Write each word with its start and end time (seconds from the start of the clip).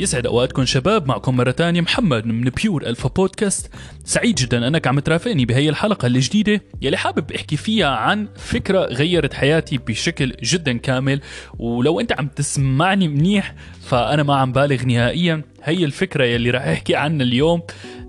يسعد 0.00 0.26
أوقاتكم 0.26 0.64
شباب 0.64 1.08
معكم 1.08 1.36
مرة 1.36 1.50
تانية 1.50 1.80
محمد 1.80 2.26
من 2.26 2.50
بيور 2.62 2.86
الفا 2.86 3.08
بودكاست 3.08 3.70
سعيد 4.04 4.34
جدا 4.34 4.68
أنك 4.68 4.86
عم 4.86 5.00
ترافقني 5.00 5.44
بهي 5.44 5.68
الحلقة 5.68 6.06
الجديدة 6.06 6.62
يلي 6.82 6.96
حابب 6.96 7.32
أحكي 7.32 7.56
فيها 7.56 7.88
عن 7.88 8.28
فكرة 8.36 8.84
غيرت 8.84 9.34
حياتي 9.34 9.78
بشكل 9.78 10.32
جدا 10.42 10.78
كامل. 10.78 11.20
ولو 11.58 12.00
أنت 12.00 12.12
عم 12.12 12.28
تسمعني 12.28 13.08
منيح 13.08 13.54
فأنا 13.80 14.22
ما 14.22 14.36
عم 14.36 14.52
بالغ 14.52 14.84
نهائيا. 14.84 15.42
هي 15.62 15.84
الفكرة 15.84 16.24
يلي 16.24 16.50
راح 16.50 16.62
أحكي 16.62 16.94
عنها 16.94 17.26
اليوم 17.26 17.62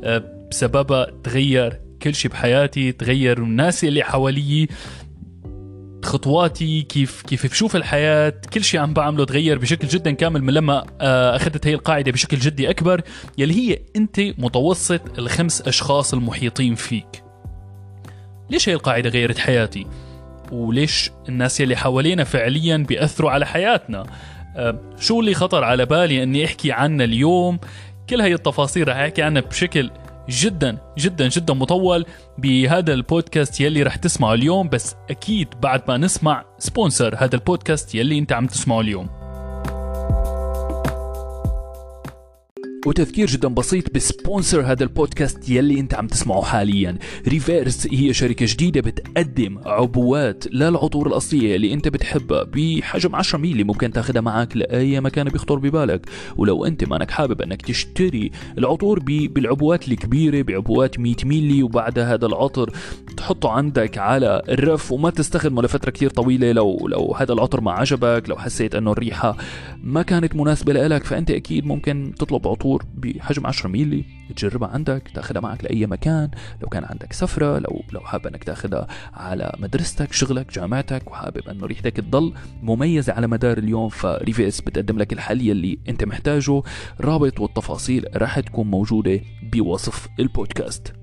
آه، 0.04 0.48
بسببها 0.52 1.08
تغير 1.24 1.80
كل 2.02 2.16
شيء 2.16 2.32
بحياتي 2.32 2.92
تغير 2.92 3.38
الناس 3.38 3.84
اللي 3.84 4.04
حوالي 4.04 4.68
خطواتي 6.06 6.82
كيف 6.82 7.22
كيف 7.22 7.48
بشوف 7.48 7.76
الحياة 7.76 8.34
كل 8.54 8.64
شيء 8.64 8.80
عم 8.80 8.94
بعمله 8.94 9.26
تغير 9.26 9.58
بشكل 9.58 9.88
جدا 9.88 10.12
كامل 10.12 10.44
من 10.44 10.54
لما 10.54 10.86
آه، 11.02 11.36
أخذت 11.36 11.68
هي 11.68 11.74
القاعدة 11.74 12.12
بشكل 12.12 12.38
جدي 12.38 12.70
أكبر 12.70 13.02
يلي 13.38 13.54
هي 13.54 13.80
أنت 13.96 14.20
متوسط 14.20 15.20
الخمس 15.20 15.62
أشخاص 15.62 16.14
المحيطين 16.14 16.76
فيك. 16.76 17.24
ليش 18.50 18.70
هي 18.70 18.74
القاعدة 18.74 19.10
غيرت 19.10 19.38
حياتي؟ 19.38 19.88
وليش 20.52 21.12
الناس 21.30 21.60
يلي 21.60 21.76
حوالينا 21.76 22.24
فعليا 22.24 22.78
بيأثروا 22.78 23.32
على 23.32 23.46
حياتنا؟ 23.46 24.06
آه، 24.56 24.80
شو 25.00 25.20
اللي 25.20 25.34
خطر 25.34 25.64
على 25.64 25.86
بالي 25.86 26.24
إني 26.24 26.46
أحكي 26.46 26.72
عنه 26.72 27.04
اليوم؟ 27.04 27.60
كل 28.10 28.22
هاي 28.22 28.34
التفاصيل 28.34 28.88
رح 28.88 28.96
أحكي 28.96 29.22
عنها 29.22 29.42
بشكل 29.42 29.92
جدا 30.30 30.78
جدا 30.98 31.28
جدا 31.28 31.54
مطول 31.54 32.06
بهذا 32.38 32.94
البودكاست 32.94 33.62
يلي 33.62 33.84
رح 33.84 33.96
تسمعه 33.96 34.34
اليوم 34.34 34.70
بس 34.70 34.96
أكيد 35.10 35.48
بعد 35.62 35.82
ما 35.88 35.98
نسمع 35.98 36.46
sponsor 36.58 37.16
هذا 37.18 37.36
البودكاست 37.36 37.96
يلي 37.96 38.20
أنت 38.20 38.32
عم 38.32 38.48
تسمعه 38.48 38.82
اليوم. 38.82 39.21
وتذكير 42.86 43.28
جدا 43.28 43.48
بسيط 43.48 43.96
ب 43.96 44.04
sponsor 44.04 44.62
هذا 44.62 44.84
البودكاست 44.84 45.50
يلي 45.50 45.80
أنت 45.80 45.94
عم 45.94 46.08
تسمعه 46.08 46.42
حاليا. 46.42 46.98
ريفيرس 47.28 47.88
هي 47.92 48.14
شركة 48.14 48.46
جديدة 48.50 48.82
بتقدم 48.82 49.60
عبوات 49.66 50.48
للعطور 50.54 51.08
الأصلية 51.08 51.56
اللي 51.56 51.74
أنت 51.74 51.88
بتحبها 51.88 52.44
بحجم 52.44 53.16
10 53.16 53.40
ميلي 53.40 53.64
ممكن 53.64 53.92
تاخدها 53.92 54.22
معك 54.22 54.58
لأي 54.58 55.02
مكان 55.02 55.30
بيخطر 55.30 55.56
ببالك. 55.56 56.10
ولو 56.38 56.66
أنت 56.66 56.84
مانك 56.84 57.12
حابب 57.12 57.42
أنك 57.42 57.62
تشتري 57.62 58.32
العطور 58.58 59.00
بالعبوات 59.00 59.88
الكبيرة 59.88 60.42
بعبوات 60.42 61.00
100 61.00 61.16
ميلي 61.26 61.64
وبعدها 61.64 62.14
هذا 62.14 62.26
العطر 62.26 62.72
تحطه 63.18 63.50
عندك 63.50 63.98
على 63.98 64.42
الرف 64.50 64.92
وما 64.92 65.10
تستخدمه 65.10 65.62
لفترة 65.62 65.92
كثير 65.92 66.10
طويلة. 66.10 66.52
لو 66.52 66.88
لو 66.88 67.16
هذا 67.18 67.34
العطر 67.34 67.62
ما 67.62 67.72
عجبك 67.72 68.24
لو 68.30 68.38
حسيت 68.38 68.76
إنه 68.76 68.92
الريحة 68.92 69.38
ما 69.84 70.02
كانت 70.02 70.36
مناسبة 70.36 70.74
لك 70.74 71.04
فأنت 71.04 71.32
أكيد 71.32 71.66
ممكن 71.66 72.14
تطلب 72.20 72.48
عطور 72.48 72.71
عطور 72.72 72.86
بحجم 72.96 73.48
10 73.48 73.70
ميلي 73.70 74.06
تجربها 74.36 74.70
عندك 74.70 75.12
تاخذها 75.14 75.42
معك 75.42 75.64
لأي 75.64 75.86
مكان 75.86 76.32
لو 76.62 76.70
كان 76.70 76.84
عندك 76.84 77.14
سفرة 77.14 77.60
لو 77.60 77.84
لو 77.92 78.00
حابب 78.00 78.28
إنك 78.28 78.44
تاخذها 78.44 78.88
على 79.14 79.56
مدرستك 79.60 80.14
شغلك 80.14 80.54
جامعتك 80.54 81.12
وحابب 81.12 81.50
إنه 81.50 81.66
ريحتك 81.66 81.98
تضل 81.98 82.34
مميزة 82.62 83.14
على 83.14 83.28
مدار 83.28 83.58
اليوم 83.58 83.90
فريفيرس 83.90 84.62
بتقدم 84.62 84.98
لك 84.98 85.14
الحل 85.14 85.42
يلي 85.42 85.80
أنت 85.90 86.04
محتاجه. 86.04 86.62
رابط 87.02 87.40
والتفاصيل 87.40 88.06
راح 88.16 88.40
تكون 88.40 88.68
موجودة 88.68 89.20
بوصف 89.54 90.08
البودكاست. 90.20 90.94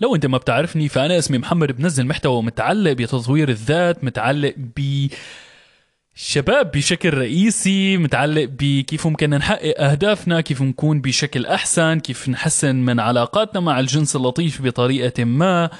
لو 0.00 0.14
أنت 0.14 0.26
ما 0.26 0.38
بتعرفني 0.38 0.88
فأنا 0.88 1.18
اسمي 1.18 1.38
محمد 1.38 1.72
بنزل 1.72 2.06
محتوى 2.06 2.42
متعلق 2.42 2.92
بتطوير 2.92 3.48
الذات 3.48 4.04
متعلق 4.04 4.54
ب 4.56 5.06
الشباب 6.16 6.70
بشكل 6.70 7.14
رئيسي 7.14 7.96
متعلق 7.96 8.44
بكيف 8.44 9.06
ممكن 9.06 9.30
نحقق 9.30 9.80
أهدافنا 9.80 10.40
كيف 10.40 10.62
نكون 10.62 11.00
بشكل 11.00 11.46
أحسن 11.46 12.00
كيف 12.00 12.28
نحسن 12.28 12.76
من 12.76 13.00
علاقاتنا 13.00 13.60
مع 13.60 13.80
الجنس 13.80 14.16
اللطيف 14.16 14.62
بطريقة 14.62 15.24
ما 15.24 15.70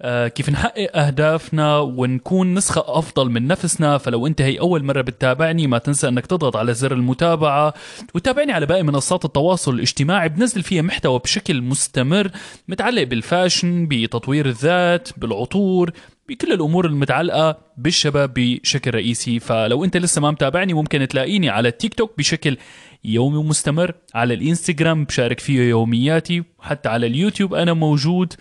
آه، 0.00 0.28
كيف 0.28 0.50
نحقق 0.50 0.96
أهدافنا 0.96 1.78
ونكون 1.78 2.54
نسخة 2.54 2.84
أفضل 2.86 3.30
من 3.30 3.46
نفسنا. 3.46 3.98
فلو 3.98 4.26
أنت 4.26 4.42
هي 4.42 4.60
أول 4.60 4.84
مرة 4.84 5.00
بتتابعني 5.00 5.66
ما 5.66 5.78
تنسى 5.78 6.08
أنك 6.08 6.26
تضغط 6.26 6.56
على 6.56 6.74
زر 6.74 6.92
المتابعة 6.92 7.74
وتابعني 8.14 8.52
على 8.52 8.66
باقي 8.66 8.82
منصات 8.82 9.24
التواصل 9.24 9.74
الاجتماعي 9.74 10.28
بنزل 10.28 10.62
فيها 10.62 10.82
محتوى 10.82 11.18
بشكل 11.18 11.62
مستمر 11.62 12.30
متعلق 12.68 13.02
بالفاشن 13.02 13.86
بتطوير 13.88 14.46
الذات 14.46 15.08
بالعطور 15.16 15.92
بكل 16.28 16.52
الأمور 16.52 16.86
المتعلقة 16.86 17.58
بالشباب 17.76 18.34
بشكل 18.34 18.90
رئيسي. 18.94 19.38
فلو 19.38 19.84
أنت 19.84 19.96
لسه 19.96 20.20
ما 20.20 20.30
متابعني 20.30 20.74
ممكن 20.74 21.08
تلاقيني 21.08 21.48
على 21.48 21.68
التيك 21.68 21.94
توك 21.94 22.18
بشكل 22.18 22.56
يومي 23.04 23.36
ومستمر 23.36 23.94
على 24.14 24.34
الإنستغرام 24.34 25.04
بشارك 25.04 25.40
فيه 25.40 25.60
يومياتي. 25.60 26.42
وحتى 26.58 26.88
على 26.88 27.06
اليوتيوب 27.06 27.54
أنا 27.54 27.72
موجود. 27.72 28.32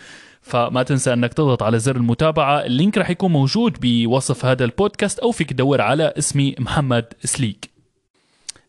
فما 0.42 0.84
تنسى 0.84 1.14
أنك 1.14 1.34
تضغط 1.34 1.64
على 1.64 1.80
زر 1.80 1.96
المتابعة. 1.96 2.66
ال 2.66 2.72
link 2.72 2.98
راح 2.98 3.10
يكون 3.10 3.32
موجود 3.32 3.78
بوصف 3.82 4.46
هذا 4.46 4.66
البودكاست 4.66 5.20
أو 5.20 5.32
فيك 5.32 5.50
تدور 5.50 5.82
على 5.82 6.14
اسمي 6.18 6.56
محمد 6.60 7.06
سليك. 7.24 7.70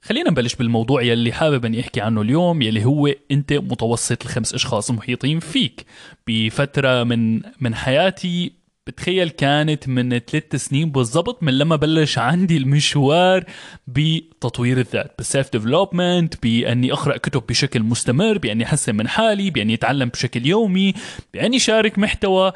خلينا 0.02 0.30
نبلش 0.30 0.54
بالموضوع 0.54 1.02
يلي 1.02 1.32
حابب 1.32 1.64
اني 1.64 1.80
احكي 1.80 2.00
عنه 2.00 2.20
اليوم 2.20 2.62
يلي 2.62 2.84
هو 2.84 3.14
أنت 3.30 3.52
متوسط 3.52 4.22
الخمس 4.22 4.54
أشخاص 4.54 4.90
المحيطين 4.90 5.40
فيك. 5.40 5.86
بفترة 6.26 7.04
من 7.04 7.40
من 7.60 7.74
حياتي 7.74 8.57
بتخيل 8.88 9.28
كانت 9.30 9.88
من 9.88 10.18
ثلاث 10.18 10.56
سنين 10.56 10.90
بالضبط 10.90 11.42
من 11.42 11.58
لما 11.58 11.76
بلش 11.76 12.18
عندي 12.18 12.56
المشوار 12.56 13.44
بتطوير 13.86 14.78
الذات 14.78 15.14
بالسيلف 15.18 15.52
ديفلوبمنت 15.52 16.42
بأني 16.42 16.92
أقرأ 16.92 17.16
كتب 17.16 17.42
بشكل 17.48 17.82
مستمر 17.82 18.38
بأني 18.38 18.64
أحسن 18.64 18.94
من 18.94 19.08
حالي 19.08 19.50
بأني 19.50 19.74
أتعلم 19.74 20.08
بشكل 20.08 20.46
يومي 20.46 20.94
بأني 21.34 21.58
شارك 21.58 21.98
محتوى. 21.98 22.52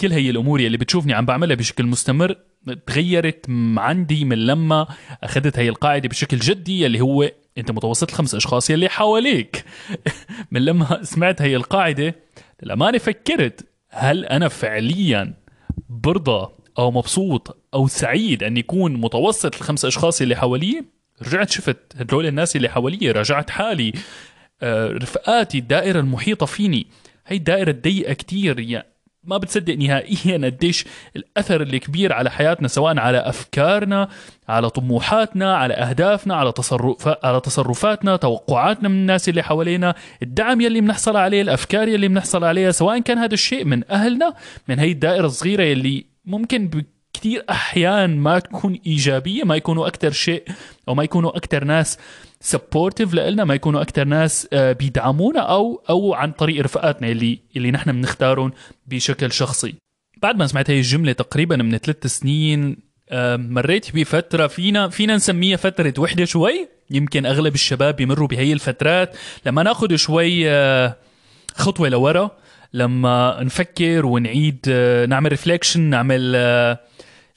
كل 0.00 0.12
هي 0.12 0.30
الأمور 0.30 0.60
اللي 0.60 0.76
بتشوفني 0.78 1.14
عم 1.14 1.26
بعملها 1.26 1.56
بشكل 1.56 1.86
مستمر 1.86 2.36
تغيرت 2.86 3.46
عندي 3.76 4.24
من 4.24 4.38
لما 4.38 4.86
أخذت 5.22 5.58
هي 5.58 5.68
القاعدة 5.68 6.08
بشكل 6.08 6.38
جدي 6.38 6.86
اللي 6.86 7.00
هو 7.00 7.30
أنت 7.58 7.70
متوسط 7.70 8.10
الخمس 8.10 8.34
أشخاص 8.34 8.70
يلي 8.70 8.88
حواليك. 8.88 9.64
من 10.50 10.64
لما 10.64 11.00
سمعت 11.02 11.42
هي 11.42 11.56
القاعدة 11.56 12.14
للأمانة 12.62 12.98
فكرت 12.98 13.66
هل 13.90 14.24
أنا 14.24 14.48
فعليا 14.48 15.45
برضى 15.88 16.48
أو 16.78 16.90
مبسوط 16.90 17.56
أو 17.74 17.88
سعيد 17.88 18.42
أن 18.42 18.56
يكون 18.56 18.92
متوسط 18.92 19.56
الخمس 19.56 19.84
أشخاص 19.84 20.20
اللي 20.20 20.36
حواليه؟ 20.36 20.84
رجعت 21.22 21.50
شفت 21.50 21.76
هدول 21.96 22.26
الناس 22.26 22.56
اللي 22.56 22.68
حواليه 22.68 23.12
راجعت 23.12 23.50
حالي. 23.50 23.92
آه، 24.62 24.88
رفقاتي 24.88 25.58
الدائرة 25.58 26.00
المحيطة 26.00 26.46
فيني. 26.46 26.86
هي 27.26 27.36
الدائرة 27.36 27.70
الضيقة 27.70 28.12
كتير 28.12 28.60
يعني 28.60 28.95
ما 29.26 29.38
بتصدق 29.38 29.74
نهائيا 29.74 30.46
قديش 30.46 30.84
الأثر 31.16 31.62
الكبير 31.62 32.12
على 32.12 32.30
حياتنا 32.30 32.68
سواء 32.68 32.98
على 32.98 33.18
أفكارنا 33.18 34.08
على 34.48 34.70
طموحاتنا 34.70 35.56
على 35.56 35.74
أهدافنا 35.74 36.34
على 36.34 36.52
تصرف 36.52 37.08
على 37.24 37.40
تصرفاتنا 37.40 38.16
توقعاتنا 38.16 38.88
من 38.88 38.94
الناس 38.94 39.28
اللي 39.28 39.42
حوالينا 39.42 39.94
الدعم 40.22 40.60
يلي 40.60 40.80
بنحصل 40.80 41.16
عليه 41.16 41.42
الأفكار 41.42 41.88
يلي 41.88 42.08
بنحصل 42.08 42.44
عليها 42.44 42.70
سواء 42.70 42.98
كان 42.98 43.18
هذا 43.18 43.34
الشيء 43.34 43.64
من 43.64 43.90
أهلنا 43.90 44.34
من 44.68 44.78
هي 44.78 44.92
الدائرة 44.92 45.26
الصغيرة 45.26 45.62
يلي 45.62 46.06
ممكن 46.24 46.68
كثير 47.16 47.44
أحيان 47.50 48.16
ما 48.16 48.38
تكون 48.38 48.80
إيجابية 48.86 49.44
ما 49.44 49.56
يكونوا 49.56 49.86
أكثر 49.86 50.10
شيء 50.10 50.42
أو 50.88 50.94
ما 50.94 51.04
يكونوا 51.04 51.36
أكثر 51.36 51.64
ناس 51.64 51.98
سبورتيف 52.40 53.14
لنا 53.14 53.44
ما 53.44 53.54
يكونوا 53.54 53.82
أكثر 53.82 54.04
ناس 54.04 54.48
آه، 54.52 54.72
بيدعمونا 54.72 55.40
أو 55.40 55.82
أو 55.90 56.14
عن 56.14 56.32
طريق 56.32 56.64
رفقاتنا 56.64 57.08
اللي 57.08 57.38
اللي 57.56 57.70
نحن 57.70 57.92
بنختارهم 57.92 58.52
بشكل 58.86 59.32
شخصي. 59.32 59.74
بعد 60.22 60.36
ما 60.36 60.46
سمعت 60.46 60.70
هي 60.70 60.78
الجملة 60.78 61.12
تقريبا 61.12 61.56
من 61.56 61.78
ثلاث 61.78 62.06
سنين 62.06 62.76
آه، 63.10 63.36
مريت 63.36 63.96
بفترة 63.96 64.46
فينا 64.46 64.88
فينا 64.88 65.16
نسميها 65.16 65.56
فترة 65.56 65.94
وحدة 65.98 66.24
شوي. 66.24 66.68
يمكن 66.90 67.26
أغلب 67.26 67.54
الشباب 67.54 67.96
بيمروا 67.96 68.28
بهي 68.28 68.52
الفترات. 68.52 69.16
لما 69.46 69.62
ناخذ 69.62 69.96
شوي 69.96 70.50
آه، 70.50 70.96
خطوة 71.54 71.88
لورا 71.88 72.30
لما 72.72 73.38
نفكر 73.42 74.06
ونعيد 74.06 74.68
نعمل 75.08 75.30
ريفليكشن 75.30 75.80
نعمل 75.80 76.36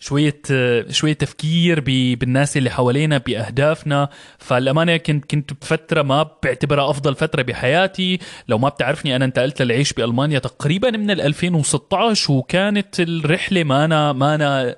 شوية 0.01 0.41
شوية 0.89 1.13
تفكير 1.13 1.79
بالناس 2.15 2.57
اللي 2.57 2.69
حوالينا 2.69 3.17
بأهدافنا. 3.17 4.09
فالأمانة 4.37 4.97
كنت 4.97 5.25
كنت 5.31 5.53
بفترة 5.53 6.01
ما 6.01 6.29
بعتبرها 6.43 6.89
أفضل 6.89 7.15
فترة 7.15 7.41
بحياتي. 7.41 8.19
لو 8.47 8.57
ما 8.57 8.69
بتعرفني 8.69 9.15
أنا 9.15 9.25
انتقلت 9.25 9.61
للعيش 9.61 9.93
بألمانيا 9.93 10.39
تقريبا 10.39 10.91
من 10.91 11.11
2016 11.11 12.31
وكانت 12.31 12.99
الرحلة 12.99 13.63
ما 13.63 13.85
أنا 13.85 14.13
ما 14.13 14.35
أنا 14.35 14.75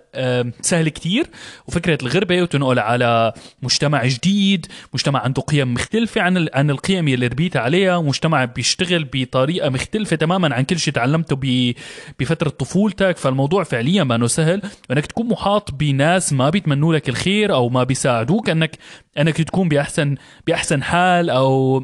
سهل 0.61 0.89
كتير. 0.89 1.25
وفكرة 1.67 1.97
الغربة 2.01 2.41
وتنقل 2.41 2.79
على 2.79 3.33
مجتمع 3.61 4.05
جديد 4.05 4.65
مجتمع 4.93 5.19
عنده 5.19 5.41
قيم 5.41 5.73
مختلفة 5.73 6.21
عن 6.21 6.47
عن 6.53 6.69
القيم 6.69 7.07
اللي 7.07 7.27
ربيت 7.27 7.57
عليها. 7.57 8.01
مجتمع 8.01 8.45
بيشتغل 8.45 9.09
بطريقة 9.13 9.69
مختلفة 9.69 10.15
تماما 10.15 10.55
عن 10.55 10.63
كل 10.63 10.79
شيء 10.79 10.93
تعلمته 10.93 11.73
بفترة 12.19 12.49
طفولتك. 12.49 13.17
فالموضوع 13.17 13.63
فعليا 13.63 14.03
ما 14.03 14.27
سهل. 14.27 14.61
وانك 14.89 15.10
تكون 15.11 15.27
محاط 15.27 15.71
بناس 15.73 16.33
ما 16.33 16.49
بيتمنوا 16.49 16.93
لك 16.93 17.09
الخير 17.09 17.53
أو 17.53 17.69
ما 17.69 17.83
بيساعدوك 17.83 18.49
انك 18.49 18.77
أنك 19.17 19.37
تكون 19.37 19.69
باحسن 19.69 20.15
بأحسن 20.47 20.83
حال 20.83 21.29
أو 21.29 21.83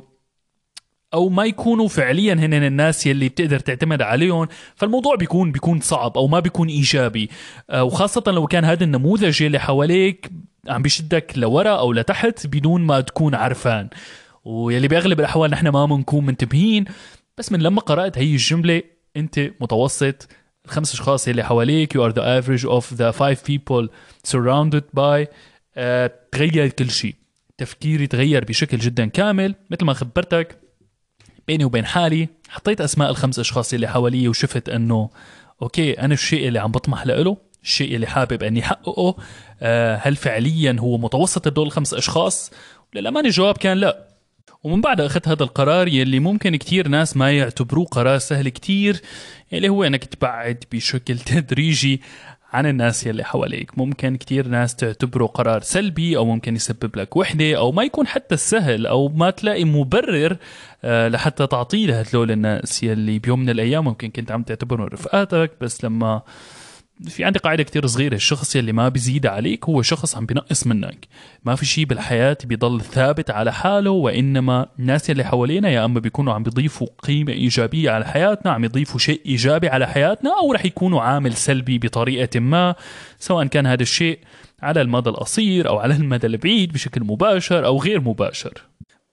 أو 1.14 1.30
ما 1.30 1.46
يكونوا 1.46 1.88
فعليا 1.88 2.34
هن 2.34 2.54
الناس 2.54 3.08
يلي 3.08 3.30
بتقدر 3.30 3.60
تعتمد 3.60 4.02
عليهم. 4.02 4.48
فالموضوع 4.76 5.16
بيكون 5.16 5.52
بيكون 5.52 5.80
صعب 5.80 6.18
أو 6.18 6.28
ما 6.28 6.40
بيكون 6.40 6.68
إيجابي. 6.68 7.30
آه، 7.70 7.84
وخاصة 7.84 8.24
لو 8.28 8.48
كان 8.48 8.66
هذا 8.66 8.84
النموذج 8.84 9.42
يلي 9.42 9.60
حواليك 9.60 10.32
عم 10.70 10.82
بيشدك 10.82 11.34
لورا 11.36 11.70
أو 11.70 11.94
لتحت 11.94 12.48
بدون 12.48 12.82
ما 12.82 13.02
تكون 13.02 13.36
عرفان. 13.36 13.90
ويلي 14.46 14.88
بأغلب 14.88 15.20
الأحوال 15.20 15.52
نحن 15.52 15.68
ما 15.68 15.86
بنكون 15.86 16.26
منتبهين. 16.26 16.86
بس 17.38 17.52
من 17.52 17.60
لما 17.60 17.82
قرأت 17.82 18.18
هي 18.18 18.32
الجملة 18.32 18.82
أنت 19.18 19.40
متوسط 19.62 20.30
الخمس 20.68 20.94
أشخاص 20.94 21.28
اللي 21.28 21.44
حواليك. 21.44 21.98
You 21.98 22.02
are 22.02 22.14
the 22.14 22.22
average 22.22 22.66
of 22.66 22.98
the 22.98 23.12
five 23.20 23.44
people 23.44 23.88
surrounded 24.32 24.84
by. 24.96 25.26
uh, 25.26 26.10
تغير 26.32 26.68
كل 26.68 26.90
شيء. 26.92 27.16
تفكيري 27.58 28.08
تغير 28.08 28.46
بشكل 28.46 28.78
جدا 28.78 29.06
كامل. 29.06 29.56
مثل 29.72 29.86
ما 29.86 29.94
خبرتك 29.94 30.58
بيني 31.48 31.66
وبين 31.66 31.86
حالي 31.86 32.28
حطيت 32.50 32.82
أسماء 32.82 33.10
الخمس 33.10 33.40
أشخاص 33.40 33.74
اللي 33.74 33.88
حوالي 33.88 34.28
وشفت 34.28 34.70
إنه 34.70 35.10
أوكي 35.62 35.94
أنا 35.94 36.14
الشيء 36.14 36.48
اللي 36.48 36.60
عم 36.60 36.72
بطمح 36.72 37.06
له 37.06 37.38
الشيء 37.64 37.96
اللي 37.96 38.08
حابب 38.08 38.44
إني 38.44 38.60
احققه 38.60 39.16
آه، 39.62 39.96
هل 39.96 40.16
فعليا 40.16 40.76
هو 40.80 40.98
متوسط 40.98 41.48
هدول 41.48 41.68
الخمس 41.68 41.94
أشخاص؟ 41.94 42.52
للأمانة 42.94 43.28
الجواب 43.28 43.58
كان 43.58 43.78
لا. 43.78 44.07
ومن 44.64 44.82
بعد 44.82 45.02
أخذت 45.02 45.28
هذا 45.28 45.44
القرار 45.44 45.88
يلي 45.88 46.20
ممكن 46.20 46.56
كتير 46.56 46.88
ناس 46.88 47.18
ما 47.18 47.32
يعتبروه 47.32 47.86
قرار 47.86 48.18
سهل 48.18 48.50
كتير 48.50 49.02
اللي 49.54 49.70
هو 49.70 49.84
إنك 49.84 50.06
تبعد 50.06 50.64
بشكل 50.72 51.20
تدريجي 51.34 52.02
عن 52.54 52.66
الناس 52.66 53.08
يلي 53.08 53.24
حواليك. 53.24 53.78
ممكن 53.78 54.16
كتير 54.16 54.48
ناس 54.48 54.76
تعتبره 54.76 55.26
قرار 55.26 55.62
سلبي 55.62 56.18
أو 56.18 56.26
ممكن 56.26 56.56
يسبب 56.56 56.96
لك 56.96 57.18
وحدة 57.18 57.58
أو 57.58 57.72
ما 57.72 57.84
يكون 57.84 58.08
حتى 58.08 58.38
سهل 58.38 58.86
أو 58.88 59.08
ما 59.08 59.30
تلاقي 59.30 59.64
مبرر 59.64 60.38
آه، 60.84 61.08
لحتى 61.08 61.48
تعطيه 61.48 61.88
لهدول 61.88 62.32
الناس 62.32 62.84
يلي 62.84 63.20
بيوم 63.20 63.40
من 63.40 63.50
الأيام 63.50 63.86
ممكن 63.86 64.10
كنت 64.10 64.32
عم 64.32 64.44
تعتبرهم 64.44 64.88
رفقاتك. 64.88 65.52
بس 65.62 65.84
لما 65.84 66.22
في 67.06 67.24
عندي 67.24 67.40
قاعدة 67.40 67.64
كتير 67.64 67.88
صغيرة. 67.88 68.16
الشخص 68.16 68.56
يلي 68.56 68.72
ما 68.72 68.90
بيزيد 68.90 69.26
عليك 69.26 69.66
هو 69.66 69.82
شخص 69.82 70.16
عم 70.16 70.26
بينقص 70.26 70.68
منك. 70.68 71.08
ما 71.46 71.56
في 71.56 71.66
شيء 71.66 71.86
بالحياة 71.86 72.38
بيضل 72.44 72.82
ثابت 72.82 73.32
على 73.32 73.54
حاله 73.54 73.92
وإنما 73.92 74.68
الناس 74.80 75.10
يلي 75.10 75.24
حوالينا 75.24 75.70
يا 75.70 75.86
أما 75.86 76.00
بيكونوا 76.00 76.34
عم 76.34 76.44
بيضيفوا 76.44 76.88
قيمة 77.04 77.32
إيجابية 77.32 77.92
على 77.92 78.06
حياتنا 78.06 78.52
عم 78.52 78.64
يضيفوا 78.64 79.00
شيء 79.00 79.22
إيجابي 79.26 79.70
على 79.70 79.88
حياتنا 79.88 80.32
أو 80.40 80.54
رح 80.54 80.66
يكونوا 80.66 81.02
عامل 81.02 81.34
سلبي 81.34 81.78
بطريقة 81.78 82.40
ما 82.40 82.76
سواء 83.20 83.46
كان 83.46 83.66
هذا 83.66 83.84
الشيء 83.84 84.20
على 84.62 84.82
المدى 84.82 85.10
القصير 85.10 85.68
أو 85.68 85.78
على 85.80 85.94
المدى 85.96 86.28
البعيد 86.28 86.74
بشكل 86.74 87.04
مباشر 87.04 87.66
أو 87.66 87.82
غير 87.82 88.02
مباشر. 88.02 88.54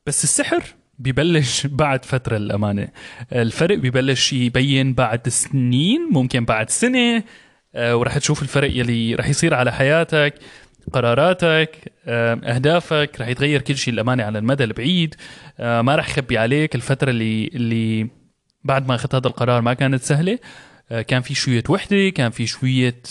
بس 0.07 0.25
السحر 0.25 0.63
ببلش 0.99 1.67
بعد 1.67 2.05
فترة 2.05 2.37
الأمانة. 2.37 2.89
الفرق 3.33 3.79
ببلش 3.79 4.33
يبين 4.33 4.95
بعد 4.95 5.29
سنين 5.29 6.09
ممكن 6.13 6.45
بعد 6.45 6.71
سنة 6.71 7.23
ورح 7.76 8.19
تشوف 8.19 8.43
الفرق 8.43 8.71
يلي 8.71 9.15
رح 9.15 9.29
يصير 9.29 9.55
على 9.55 9.73
حياتك 9.73 10.35
قراراتك 10.93 11.93
آه، 12.06 12.35
أهدافك 12.35 13.21
رح 13.21 13.29
يتغير 13.29 13.61
كل 13.61 13.76
شيء 13.76 13.94
الامانه 13.94 14.25
على 14.25 14.38
المدى 14.38 14.65
البعيد. 14.65 15.15
آه، 15.59 15.82
ما 15.82 15.97
رح 15.97 16.09
خبي 16.09 16.38
عليك 16.38 16.75
الفترة 16.75 17.11
اللي 17.11 17.50
اللي 17.55 18.09
بعد 18.65 18.88
ما 18.88 18.94
أخذت 18.94 19.15
هذا 19.15 19.26
القرار 19.29 19.61
ما 19.61 19.75
كانت 19.75 20.03
سهلة. 20.03 20.38
كان 21.09 21.23
في 21.23 21.35
شوية 21.35 21.62
وحدة 21.69 22.09
كان 22.09 22.31
في 22.31 22.47
شوية 22.47 23.03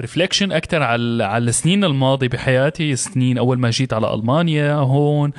ريفليكشن 0.00 0.52
أكثر 0.52 0.82
على 0.82 1.24
على 1.24 1.44
السنين 1.44 1.84
الماضية 1.84 2.28
بحياتي 2.28 2.92
السنين 2.92 3.38
أول 3.38 3.58
ما 3.58 3.70
جيت 3.70 3.92
على 3.92 4.14
ألمانيا 4.14 4.74
هون. 4.74 5.32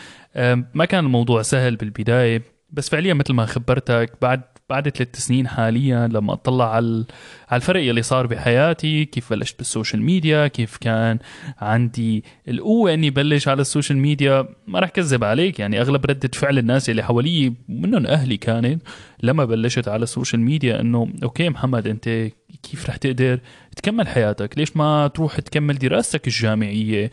ما 0.74 0.86
كان 0.86 1.06
الموضوع 1.06 1.42
سهل 1.42 1.76
بالبداية 1.76 2.42
بس 2.70 2.90
فعليا 2.90 3.14
مثل 3.14 3.34
ما 3.34 3.46
خبرتك 3.46 4.12
بعد 4.22 4.42
بعد 4.70 4.90
ثلاث 4.90 5.16
سنين 5.16 5.48
حاليا 5.48 6.08
لما 6.08 6.34
أطلع 6.34 6.76
على 6.76 7.06
الفرق 7.54 7.82
اللي 7.82 8.02
صار 8.02 8.28
بحياتي 8.28 9.06
كيف 9.06 9.30
بلشت 9.30 9.58
بال 9.58 9.69
social 9.69 10.02
media 10.02 10.48
كيف 10.48 10.78
كان 10.78 11.20
عندي 11.58 12.24
القوة 12.48 12.94
إني 12.94 13.10
بلش 13.10 13.48
على 13.48 13.62
ال 13.62 13.67
social 13.67 13.98
media. 13.98 14.48
ما 14.68 14.80
رح 14.80 14.90
كذب 14.90 15.24
عليك 15.24 15.60
يعني 15.60 15.82
أغلب 15.82 16.06
ردة 16.06 16.30
فعل 16.34 16.58
الناس 16.58 16.90
اللي 16.90 17.04
حوالي 17.04 17.54
منهم 17.70 18.06
أهلي 18.06 18.38
كانت 18.38 18.82
لما 19.24 19.46
بلشت 19.46 19.88
على 19.88 20.04
ال 20.04 20.09
social 20.09 20.42
media 20.42 20.82
إنه 20.82 21.14
okay 21.24 21.50
محمد 21.50 21.88
أنت 21.88 22.30
كيف 22.64 22.90
رح 22.90 22.96
تقدر 22.98 23.40
تكمل 23.76 24.08
حياتك؟ 24.08 24.58
ليش 24.58 24.78
ما 24.78 25.08
تروح 25.08 25.40
تكمل 25.40 25.78
دراستك 25.78 26.28
الجامعية؟ 26.28 27.12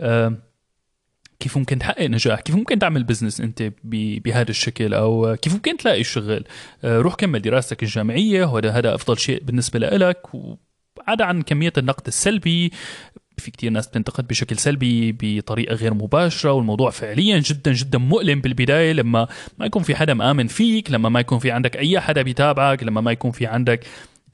أه 0.00 0.49
كيف 1.40 1.58
ممكن 1.58 1.78
تحقق 1.78 2.06
نجاح؟ 2.06 2.40
كيف 2.40 2.56
ممكن 2.56 2.78
تعمل 2.78 3.04
بزنس 3.04 3.40
أنت 3.40 3.72
بهذا 3.84 4.50
الشكل؟ 4.50 4.94
أو 4.94 5.36
كيف 5.42 5.54
ممكن 5.54 5.76
تلاقي 5.76 6.04
شغل؟ 6.04 6.44
آه، 6.84 6.98
روح 6.98 7.14
كمل 7.14 7.42
دراستك 7.42 7.82
الجامعية 7.82 8.44
وهذا 8.44 8.70
هذا 8.70 8.94
أفضل 8.94 9.18
شيء 9.18 9.42
بالنسبة 9.42 9.78
لك 9.78 10.26
وعدا 10.34 11.24
عن 11.24 11.42
كمية 11.42 11.72
النقد 11.78 12.06
السلبي 12.06 12.72
في 13.38 13.50
كتير 13.50 13.70
ناس 13.70 13.86
بتنتقد 13.86 14.28
بشكل 14.28 14.58
سلبي 14.58 15.16
بطريقة 15.20 15.74
غير 15.74 15.94
مباشرة 15.94 16.52
والموضوع 16.52 16.90
فعليا 16.90 17.38
جدا 17.38 17.72
جدا 17.72 17.98
مؤلم 17.98 18.40
بالبداية. 18.40 18.92
لما 18.92 19.28
ما 19.58 19.66
يكون 19.66 19.82
في 19.82 19.94
حدا 19.94 20.14
مآمن 20.14 20.46
فيك 20.46 20.90
لما 20.90 21.08
ما 21.08 21.20
يكون 21.20 21.38
في 21.38 21.50
عندك 21.50 21.76
أي 21.76 22.00
حدا 22.00 22.22
بيتابعك 22.22 22.82
لما 22.82 23.00
ما 23.00 23.12
يكون 23.12 23.30
في 23.30 23.46
عندك 23.46 23.86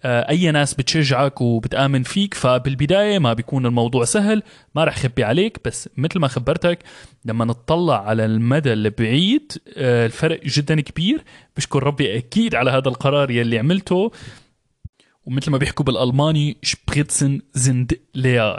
أي 0.04 0.50
ناس 0.50 0.74
بتشجعك 0.74 1.40
وبتآمن 1.40 2.02
فيك 2.02 2.34
فبالبداية 2.34 3.18
ما 3.18 3.32
بيكون 3.32 3.66
الموضوع 3.66 4.04
سهل 4.04 4.42
ما 4.74 4.84
رح 4.84 4.98
خبي 4.98 5.24
عليك 5.24 5.58
بس 5.64 5.88
مثل 5.96 6.18
ما 6.18 6.28
خبرتك 6.28 6.78
لما 7.24 7.44
نطلع 7.44 8.08
على 8.08 8.24
المدى 8.24 8.72
البعيد 8.72 9.52
آه، 9.76 10.06
الفرق 10.06 10.40
جدا 10.44 10.80
كبير. 10.80 11.24
بشكر 11.56 11.82
ربي 11.82 12.18
أكيد 12.18 12.54
على 12.54 12.70
هذا 12.70 12.88
القرار 12.88 13.30
يلي 13.30 13.58
عملته. 13.58 14.10
ومثل 15.26 15.50
ما 15.50 15.58
بيحكوا 15.58 15.84
بالألماني 15.84 16.56
شبريتسن 16.62 17.40
زند 17.54 17.98
لير 18.14 18.56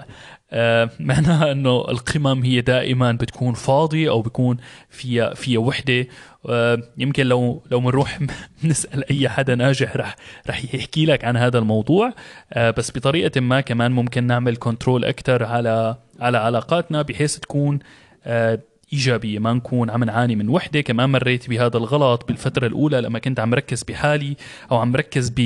معناها 0.99 1.51
إنه 1.51 1.77
القمم 1.89 2.43
هي 2.43 2.61
دائما 2.61 3.11
بتكون 3.11 3.53
فاضية 3.53 4.09
أو 4.09 4.21
بيكون 4.21 4.57
فيها 4.89 5.33
فيها 5.33 5.59
وحدة. 5.59 6.07
آه 6.49 6.83
يمكن 6.97 7.25
لو 7.25 7.63
لو 7.71 7.79
بنروح 7.79 8.19
نسأل 8.63 9.11
أي 9.11 9.29
حدا 9.29 9.55
ناجح 9.55 9.95
رح 9.95 10.15
رح 10.49 10.75
يحكي 10.75 11.05
لك 11.05 11.25
عن 11.25 11.37
هذا 11.37 11.59
الموضوع. 11.59 12.13
آه 12.53 12.71
بس 12.71 12.91
بطريقة 12.97 13.41
ما 13.41 13.61
كمان 13.61 13.91
ممكن 13.91 14.23
نعمل 14.23 14.57
control 14.57 15.05
أكثر 15.05 15.43
على 15.43 15.95
على 16.19 16.37
علاقاتنا 16.37 17.01
بحيث 17.01 17.37
تكون 17.37 17.79
آه 18.25 18.59
إيجابية 18.93 19.39
ما 19.39 19.53
نكون 19.53 19.89
عم 19.89 20.03
نعاني 20.03 20.35
من 20.35 20.49
وحدة. 20.49 20.81
كمان 20.81 21.09
مريت 21.09 21.49
بهذا 21.49 21.77
الغلط 21.77 22.27
بالفترة 22.27 22.67
الأولى 22.67 23.01
لما 23.01 23.19
كنت 23.19 23.39
عم 23.39 23.53
ركز 23.53 23.83
بحالي 23.83 24.35
أو 24.71 24.77
عم 24.77 24.95
ركز 24.95 25.33
ب 25.35 25.39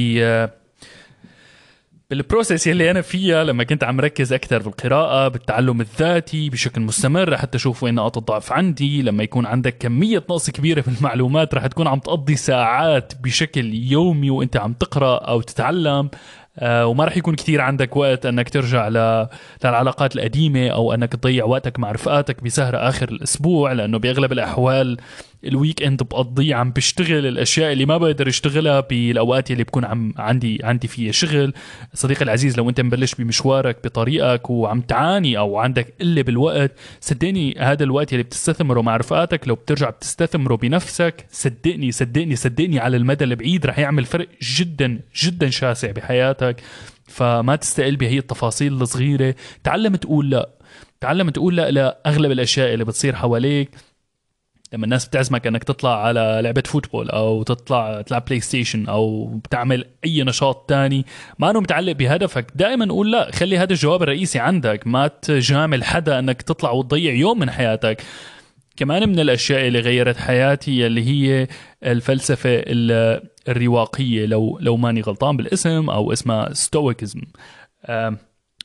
بال 2.12 2.24
process 2.24 2.68
يلي 2.68 2.92
أنا 2.92 3.02
فيها 3.02 3.44
لما 3.44 3.64
كنت 3.64 3.84
عم 3.84 4.00
ركز 4.00 4.34
أكثر 4.34 4.62
بالقراءة 4.62 5.28
بالتعلم 5.28 5.82
الذاتي 5.82 6.50
بشكل 6.50 6.82
مستمر 6.82 7.38
حتى 7.38 7.58
أشوف 7.58 7.84
وين 7.84 7.96
نقاط 7.96 8.18
الضعف 8.18 8.52
عندي. 8.52 9.02
لما 9.02 9.24
يكون 9.24 9.46
عندك 9.46 9.78
كمية 9.78 10.18
نقص 10.18 10.50
كبيرة 10.50 10.82
في 10.82 10.88
المعلومات 10.88 11.56
رح 11.56 11.68
تكون 11.68 11.88
عم 11.88 12.00
تقضي 12.00 12.36
ساعات 12.36 13.14
بشكل 13.24 13.74
يومي 13.74 14.30
وأنت 14.30 14.58
عم 14.58 14.74
تقرأ 14.74 15.18
أو 15.18 15.42
تتعلم. 15.42 16.10
آه، 16.60 16.86
وما 16.86 17.06
راح 17.06 17.18
يكون 17.18 17.36
كثير 17.36 17.62
عندك 17.62 17.96
وقت 17.96 18.26
أنك 18.26 18.50
ترجع 18.50 18.88
للعلاقات 19.64 20.16
القديمة 20.16 20.68
أو 20.68 20.94
أنك 20.94 21.14
تضيع 21.14 21.46
وقتك 21.46 21.80
مع 21.80 21.92
رفقاتك 21.92 22.44
بسهره 22.44 22.78
آخر 22.78 23.10
الأسبوع 23.10 23.72
لأنه 23.72 24.00
بأغلب 24.00 24.32
الأحوال 24.32 24.98
ال 25.46 25.84
weekend 25.84 26.04
بقضيه 26.04 26.56
عم 26.56 26.72
بشتغل 26.72 27.26
الأشياء 27.26 27.72
اللي 27.74 27.86
ما 27.86 27.98
بقدر 27.98 28.28
اشتغلها 28.28 28.80
بالأوقات 28.80 29.52
اللي 29.52 29.64
بكون 29.64 29.86
عم 29.86 30.14
عندي 30.18 30.60
عندي 30.64 30.88
فيها 30.88 31.12
شغل. 31.12 31.54
صديقي 31.94 32.22
العزيز 32.22 32.58
لو 32.58 32.70
انت 32.70 32.82
مبلش 32.82 33.16
بمشوارك 33.16 33.78
بطريقك 33.84 34.50
وعم 34.50 34.82
تعاني 34.82 35.38
أو 35.38 35.58
عندك 35.58 35.94
قلة 36.02 36.22
بالوقت 36.22 36.72
صدقني 37.02 37.56
هذا 37.60 37.84
الوقت 37.84 38.14
اللي 38.14 38.24
بتستثمره 38.24 38.82
مع 38.82 38.98
رفقاتك 38.98 39.48
لو 39.48 39.56
بترجع 39.56 39.90
بتستثمره 39.90 40.56
بنفسك 40.56 41.26
صدقني 41.32 41.92
صدقني 41.92 42.36
صدقني 42.36 42.80
على 42.80 42.98
المدى 42.98 43.24
البعيد 43.24 43.66
رح 43.66 43.80
يعمل 43.80 44.06
فرق 44.06 44.28
جدا 44.42 45.00
جدا 45.16 45.50
شاسع 45.50 45.92
بحياتك. 45.92 46.62
فما 47.08 47.56
تستقل 47.56 47.96
بهي 47.96 48.18
التفاصيل 48.18 48.74
الصغيرة. 48.74 49.36
تعلم 49.64 49.96
تقول 49.96 50.30
لا. 50.30 50.50
تعلم 51.02 51.30
تقول 51.30 51.56
لا 51.56 51.72
لأغلب 51.72 52.32
الأشياء 52.32 52.74
اللي 52.74 52.86
بتصير 52.86 53.16
حواليك. 53.16 53.70
لما 54.74 54.86
الناس 54.86 55.08
بتعزمك 55.08 55.48
إنك 55.48 55.64
تطلع 55.64 56.06
على 56.06 56.40
لعبة 56.44 56.64
football 56.66 57.10
أو 57.10 57.44
تطلع 57.44 58.02
تلعب 58.02 58.26
PlayStation 58.26 58.88
أو 58.88 59.26
بتعمل 59.26 59.86
أي 60.06 60.24
نشاط 60.24 60.66
تاني 60.70 61.06
ما 61.40 61.52
انه 61.52 61.60
متعلق 61.60 61.92
بهدفك. 61.92 62.52
دائما 62.56 62.86
قول 62.86 63.12
لا 63.12 63.32
خلي 63.32 63.58
هذا 63.58 63.74
الجواب 63.74 64.04
الرئيسي 64.04 64.40
عندك. 64.40 64.88
ما 64.88 65.08
تجامل 65.08 65.84
حدا 65.84 66.20
إنك 66.20 66.42
تطلع 66.42 66.72
وتضيع 66.72 67.14
يوم 67.14 67.40
من 67.40 67.50
حياتك. 67.52 68.04
كمان 68.78 69.10
من 69.10 69.20
الأشياء 69.20 69.68
اللي 69.68 69.80
غيرت 69.80 70.18
حياتي 70.18 70.88
اللي 70.88 71.04
هي 71.08 71.48
الفلسفة 71.84 72.64
الرواقية. 73.48 74.26
لو 74.26 74.60
لو 74.62 74.78
ماني 74.78 75.02
غلطان 75.02 75.38
بالاسم 75.38 75.90
أو 75.90 76.14
اسمها 76.14 76.54
Stoicism 76.54 77.22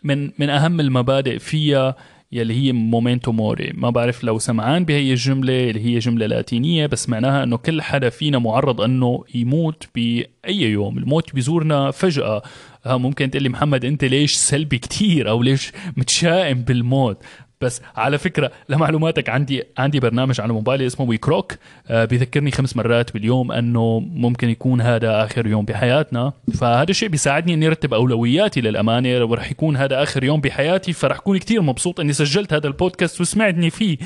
من 0.04 0.30
من 0.38 0.50
أهم 0.50 0.80
المبادئ 0.80 1.38
فيها 1.38 1.96
يلي 2.32 2.54
هي 2.54 2.72
memento 2.72 3.32
mori. 3.32 3.72
ما 3.74 3.90
بعرف 3.90 4.24
لو 4.24 4.38
سمعان 4.38 4.84
بهي 4.84 5.10
الجملة 5.10 5.70
اللي 5.70 5.80
هي 5.80 5.98
جملة 5.98 6.26
لاتينية 6.26 6.86
بس 6.86 7.08
معناها 7.08 7.42
إنه 7.42 7.56
كل 7.56 7.82
حدا 7.82 8.08
فينا 8.08 8.38
معرض 8.38 8.80
إنه 8.80 9.24
يموت 9.34 9.84
بأي 9.94 10.26
يوم. 10.62 10.98
الموت 10.98 11.34
بيزورنا 11.34 11.90
فجأة. 11.90 12.42
ممكن 12.86 13.30
تقول 13.30 13.42
لي 13.42 13.48
محمد 13.48 13.84
أنت 13.84 14.04
ليش 14.04 14.34
سلبي 14.34 14.78
كتير؟ 14.78 15.30
أو 15.30 15.42
ليش 15.42 15.72
متشائم 15.96 16.62
بالموت؟ 16.62 17.18
بس 17.60 17.82
على 17.96 18.18
فكرة 18.18 18.52
لمعلوماتك 18.68 19.28
عندي 19.28 19.62
عندي 19.78 20.00
برنامج 20.00 20.40
على 20.40 20.52
موبايلي 20.52 20.86
اسمه 20.86 21.08
WeCroak 21.08 21.54
بيذكرني 21.90 22.50
خمس 22.50 22.76
مرات 22.76 23.12
باليوم 23.12 23.52
أنه 23.52 24.00
ممكن 24.00 24.48
يكون 24.48 24.80
هذا 24.80 25.24
آخر 25.24 25.46
يوم 25.46 25.64
بحياتنا. 25.64 26.32
فهذا 26.54 26.90
الشيء 26.90 27.08
بيساعدني 27.08 27.54
إني 27.54 27.66
أرتب 27.66 27.94
أولوياتي 27.94 28.60
للأمانة. 28.60 29.24
ورح 29.24 29.50
يكون 29.50 29.76
هذا 29.76 30.02
آخر 30.02 30.24
يوم 30.24 30.40
بحياتي 30.40 30.92
فرح 30.92 31.16
اكون 31.16 31.38
كتير 31.38 31.62
مبسوط 31.62 32.00
إني 32.00 32.12
سجلت 32.12 32.52
هذا 32.52 32.66
البودكاست 32.66 33.20
وسمعتني 33.20 33.70
فيه. 33.70 33.98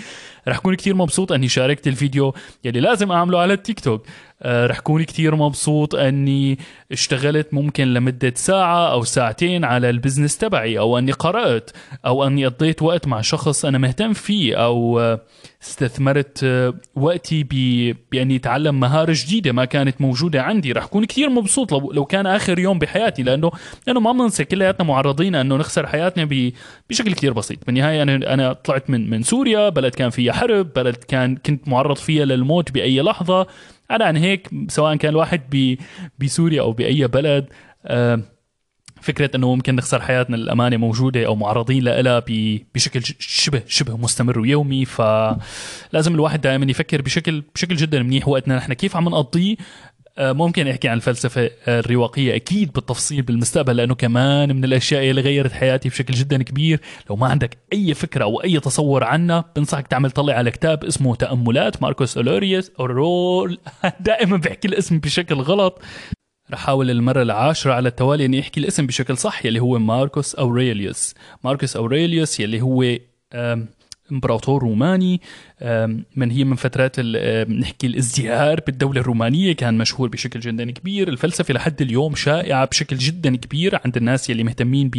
رح 0.49 0.57
اكون 0.57 0.75
كتير 0.75 0.95
مبسوط 0.95 1.33
إني 1.33 1.49
شاركت 1.49 1.89
الفيديو 1.89 2.35
يلي 2.65 2.81
لازم 2.81 3.13
أعمله 3.13 3.39
على 3.39 3.53
التيك 3.53 3.81
توك. 3.81 4.07
رح 4.47 4.81
كون 4.81 5.03
كتير 5.03 5.37
مبسوط 5.37 5.95
أني 5.95 6.59
اشتغلت 6.93 7.55
ممكن 7.55 7.95
لمدة 7.95 8.33
ساعة 8.37 8.93
أو 8.93 9.05
ساعتين 9.05 9.65
على 9.65 9.91
ال 9.91 9.96
business 9.96 10.39
تبعي 10.39 10.79
أو 10.79 10.99
أني 10.99 11.13
قرأت 11.13 11.71
أو 12.07 12.27
أني 12.27 12.47
قضيت 12.47 12.83
وقت 12.83 13.07
مع 13.07 13.21
شخص 13.21 13.65
أنا 13.65 13.79
مهتم 13.79 14.13
فيه 14.13 14.57
أو 14.65 15.01
آه، 15.01 15.21
استثمرت 15.63 16.41
آه، 16.45 16.75
وقتي 16.95 17.43
باني 18.13 18.37
اتعلم 18.37 18.81
مهارة 18.81 19.15
جديدة 19.17 19.53
ما 19.53 19.65
كانت 19.65 20.01
موجودة 20.01 20.43
عندي. 20.43 20.73
رح 20.73 20.85
أكون 20.85 21.05
كثير 21.05 21.31
مبسوط 21.31 21.73
لو 21.73 22.05
كان 22.05 22.27
آخر 22.27 22.59
يوم 22.59 22.79
بحياتي 22.79 23.23
لأنه 23.23 23.51
لأنه 23.87 24.01
ما 24.01 24.13
بننسى 24.13 24.45
كلياتنا 24.45 24.87
معرضين 24.87 25.35
أنه 25.35 25.57
نخسر 25.57 25.87
حياتنا 25.87 26.25
بشكل 26.91 27.13
كثير 27.13 27.33
بسيط. 27.33 27.67
بالنهاية 27.67 28.03
أنا 28.03 28.35
أنا 28.35 28.53
طلعت 28.53 28.91
من 28.91 29.11
من 29.11 29.23
سوريا 29.23 29.69
بلد 29.69 29.95
كان 29.95 30.11
فيها 30.11 30.33
حرب 30.33 30.73
بلد 30.73 30.97
كان 30.97 31.37
كنت 31.37 31.69
معرض 31.69 31.97
فيها 31.97 32.25
للموت 32.25 32.73
بأي 32.73 33.01
لحظة. 33.01 33.47
أنا 33.91 34.05
عن 34.05 34.17
هيك 34.17 34.49
سواء 34.69 34.97
كان 34.97 35.11
الواحد 35.11 35.77
بسوريا 36.19 36.61
أو 36.63 36.73
بأي 36.73 37.07
بلد 37.07 37.47
أه 37.87 38.21
فكرة 39.01 39.31
إنه 39.37 39.55
ممكن 39.55 39.77
نخسر 39.77 40.01
حياتنا 40.03 40.37
للأمانة 40.37 40.77
موجودة 40.77 41.27
أو 41.27 41.37
معرضين 41.37 41.85
لها 41.85 42.23
بشكل 42.75 43.03
شبه 43.19 43.63
شبه 43.67 43.97
مستمر 43.97 44.39
ويومي 44.39 44.85
فلازم 44.85 46.15
الواحد 46.15 46.41
دائما 46.41 46.71
يفكر 46.71 47.03
بشكل 47.03 47.43
بشكل 47.55 47.77
جدا 47.77 48.03
منيح 48.03 48.29
وقتنا. 48.29 48.57
نحن 48.57 48.73
كيف 48.73 48.97
عم 48.97 49.09
نقضيه؟ 49.09 49.57
آه، 50.19 50.33
ممكن 50.33 50.69
أحكي 50.69 50.89
عن 50.89 50.97
الفلسفة 50.97 51.51
الرواقية 51.69 52.37
أكيد 52.37 52.73
بالتفصيل 52.73 53.23
بالمستقبل 53.23 53.77
لأنه 53.77 53.95
كمان 53.95 54.57
من 54.57 54.65
الأشياء 54.65 55.11
اللي 55.11 55.21
غيرت 55.21 55.53
حياتي 55.53 55.89
بشكل 55.89 56.15
جدا 56.15 56.43
كبير. 56.43 56.81
لو 57.11 57.17
ما 57.17 57.27
عندك 57.27 57.59
أي 57.73 57.95
فكرة 57.95 58.25
أو 58.25 58.43
أي 58.43 58.61
تصور 58.61 59.05
عنها 59.05 59.45
بنصحك 59.57 59.87
تعمل 59.87 60.11
طلع 60.11 60.35
على 60.35 60.51
كتاب 60.51 60.85
اسمه 60.85 61.15
تأملات 61.15 61.83
ماركوس 61.83 62.17
أولوريوس 62.17 62.71
أورول. 62.81 63.59
دائما 64.01 64.37
بحكي 64.37 64.69
الاسم 64.69 64.99
بشكل 64.99 65.35
غلط. 65.35 65.83
رح 66.53 66.61
أحاول 66.61 66.91
المرة 66.91 67.23
العاشرة 67.23 67.73
على 67.73 67.89
التوالي 67.89 68.25
إني 68.25 68.41
أحكي 68.41 68.61
الاسم 68.61 68.87
بشكل 68.87 69.17
صح 69.17 69.47
يلي 69.47 69.61
هو 69.61 69.79
ماركوس 69.79 70.35
أوريليوس. 70.35 71.15
ماركوس 71.45 71.77
أوريليوس 71.77 72.41
يلي 72.41 72.61
هو 72.61 72.85
إمبراطور 74.13 74.63
روماني 74.63 75.21
من 76.17 76.31
هي 76.31 76.45
من 76.45 76.57
فترات 76.57 77.01
نحكي 77.51 77.87
الازدهار 77.87 78.61
بالدولة 78.67 79.01
الرومانية 79.01 79.53
كان 79.53 79.79
مشهور 79.79 80.09
بشكل 80.09 80.41
جدا 80.41 80.71
كبير. 80.71 81.09
الفلسفة 81.09 81.55
لحد 81.55 81.83
اليوم 81.83 82.15
شائعة 82.15 82.65
بشكل 82.65 82.97
جدا 82.97 83.37
كبير 83.37 83.81
عند 83.85 83.97
الناس 83.97 84.31
يلي 84.31 84.45
مهتمين 84.45 84.91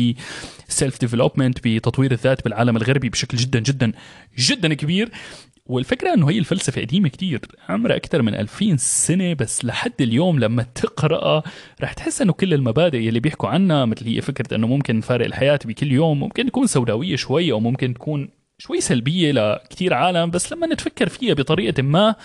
ب 0.69 0.75
self 0.75 0.99
development 0.99 1.67
بتطوير 1.67 2.11
الذات 2.11 2.43
بالعالم 2.43 2.77
الغربي 2.77 3.09
بشكل 3.09 3.37
جدا 3.37 3.59
جدا 3.59 3.91
جدا 4.37 4.73
كبير. 4.73 5.09
والفكرة 5.65 6.13
إنه 6.13 6.29
هي 6.29 6.39
الفلسفة 6.39 6.81
قديمة 6.81 7.09
كتير 7.09 7.39
عمرها 7.69 7.95
أكثر 7.95 8.21
من 8.21 8.35
2000 8.35 8.75
سنة 8.77 9.33
بس 9.33 9.65
لحد 9.65 10.01
اليوم 10.01 10.39
لما 10.39 10.63
تقرأها 10.63 11.43
رح 11.81 11.93
تحس 11.93 12.21
إنه 12.21 12.33
كل 12.33 12.53
المبادئ 12.53 13.09
اللي 13.09 13.19
بيحكوا 13.19 13.49
عنها 13.49 13.85
مثل 13.85 14.05
هي 14.05 14.21
فكرة 14.21 14.55
إنه 14.55 14.67
ممكن 14.67 14.97
نفارق 14.97 15.25
الحياة 15.25 15.59
بكل 15.65 15.91
يوم 15.91 16.19
ممكن 16.19 16.45
تكون 16.45 16.67
سوداوية 16.67 17.15
شوي 17.15 17.51
أو 17.51 17.59
ممكن 17.59 17.93
تكون 17.93 18.29
شوي 18.57 18.81
سلبية 18.81 19.31
لكتير 19.31 19.93
عالم 19.93 20.29
بس 20.29 20.53
لما 20.53 20.67
نتفكر 20.67 21.09
فيها 21.09 21.33
بطريقة 21.33 21.83
ما 21.83 22.15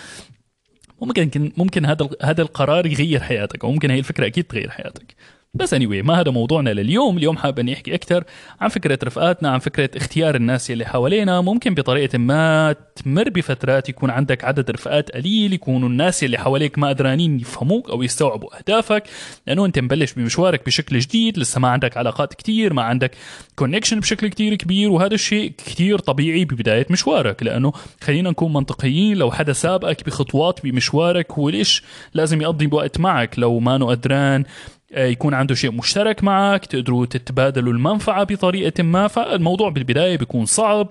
ممكن 1.01 1.51
ممكن 1.57 1.85
هذا 1.85 2.09
هذا 2.21 2.41
القرار 2.41 2.85
يغير 2.85 3.19
حياتك 3.19 3.63
أو 3.63 3.71
ممكن 3.71 3.91
هي 3.91 3.99
الفكرة 3.99 4.25
أكيد 4.25 4.43
تغير 4.43 4.69
حياتك. 4.69 5.15
بس 5.53 5.75
anyway 5.75 6.03
ما 6.03 6.19
هذا 6.19 6.31
موضوعنا 6.31 6.69
لليوم. 6.69 7.17
اليوم 7.17 7.37
حابب 7.37 7.59
اني 7.59 7.73
احكي 7.73 7.95
أكثر 7.95 8.23
عن 8.61 8.69
فكرة 8.69 8.99
رفقاتنا 9.03 9.49
عن 9.49 9.59
فكرة 9.59 9.89
اختيار 9.95 10.35
الناس 10.35 10.71
اللي 10.71 10.85
حوالينا. 10.85 11.41
ممكن 11.41 11.73
بطريقة 11.73 12.17
ما 12.17 12.75
تمر 12.95 13.29
بفترات 13.29 13.89
يكون 13.89 14.09
عندك 14.09 14.43
عدد 14.43 14.71
رفقات 14.71 15.11
قليل 15.11 15.53
يكونوا 15.53 15.89
الناس 15.89 16.23
اللي 16.23 16.37
حواليك 16.37 16.79
ما 16.79 16.89
قدرانين 16.89 17.39
يفهموك 17.39 17.89
أو 17.89 18.03
يستوعبوا 18.03 18.57
أهدافك. 18.57 19.03
لأنه 19.47 19.65
أنت 19.65 19.79
مبلش 19.79 20.13
بمشوارك 20.13 20.65
بشكل 20.65 20.99
جديد 20.99 21.39
لسه 21.39 21.59
ما 21.59 21.67
عندك 21.67 21.97
علاقات 21.97 22.33
كتير 22.33 22.73
ما 22.73 22.81
عندك 22.81 23.11
كونكشن 23.55 23.99
بشكل 23.99 24.27
كتير 24.27 24.55
كبير 24.55 24.91
وهذا 24.91 25.13
الشيء 25.13 25.51
كتير 25.57 25.99
طبيعي 25.99 26.45
ببداية 26.45 26.85
مشوارك. 26.89 27.43
لأنه 27.43 27.73
خلينا 28.01 28.29
نكون 28.29 28.53
منطقيين 28.53 29.17
لو 29.17 29.31
حدا 29.31 29.53
سابقك 29.53 30.05
بخطوات 30.05 30.63
بمشوارك 30.63 31.31
هو 31.31 31.49
ليش 31.49 31.83
لازم 32.13 32.41
يقضي 32.41 32.69
وقت 32.71 32.99
معك؟ 32.99 33.39
لو 33.39 33.59
ما 33.59 33.85
قدران 33.85 34.43
يكون 34.91 35.33
عنده 35.33 35.55
شيء 35.55 35.71
مشترك 35.71 36.23
معك 36.23 36.65
تقدروا 36.65 37.05
تتبادلوا 37.05 37.73
المنفعة 37.73 38.23
بطريقة 38.23 38.83
ما 38.83 39.07
فالموضوع 39.07 39.69
بالبداية 39.69 40.17
بيكون 40.17 40.45
صعب. 40.45 40.89